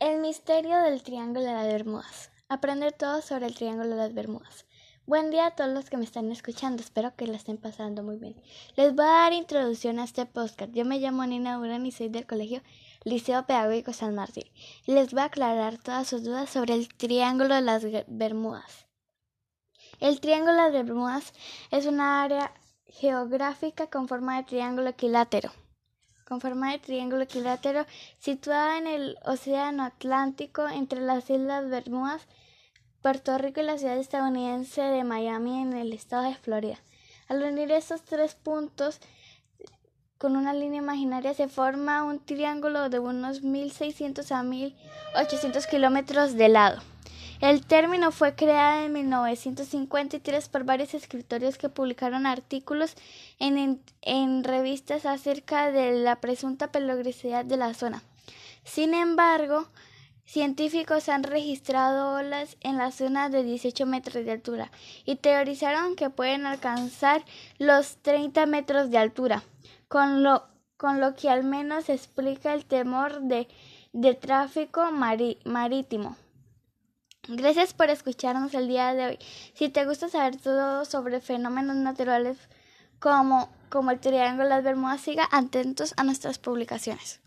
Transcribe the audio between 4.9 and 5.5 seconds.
Buen día